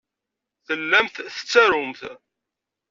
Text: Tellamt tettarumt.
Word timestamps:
Tellamt 0.65 1.15
tettarumt. 1.35 2.01